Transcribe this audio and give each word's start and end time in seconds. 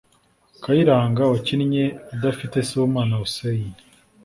Kayiranga 0.63 1.21
wakinnye 1.31 1.85
adafite 2.15 2.57
Sibomana 2.67 3.15
Hussein 3.21 3.69